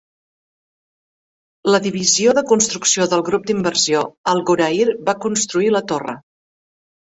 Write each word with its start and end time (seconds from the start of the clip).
La 1.75 1.81
divisió 1.83 2.33
de 2.39 2.45
construcció 2.53 3.07
del 3.13 3.23
grup 3.29 3.47
d'inversió 3.53 4.03
"Al 4.35 4.45
Ghurair" 4.51 4.91
va 5.11 5.19
construir 5.31 5.73
la 5.79 5.87
torre. 5.95 6.21